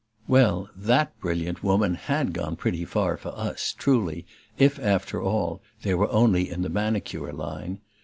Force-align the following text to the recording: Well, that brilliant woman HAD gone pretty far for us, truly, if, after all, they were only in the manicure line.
Well, 0.27 0.67
that 0.75 1.19
brilliant 1.19 1.63
woman 1.63 1.93
HAD 1.93 2.33
gone 2.33 2.55
pretty 2.55 2.85
far 2.85 3.17
for 3.17 3.37
us, 3.37 3.71
truly, 3.71 4.25
if, 4.57 4.79
after 4.79 5.21
all, 5.21 5.61
they 5.83 5.93
were 5.93 6.09
only 6.11 6.49
in 6.49 6.63
the 6.63 6.69
manicure 6.69 7.31
line. 7.31 7.81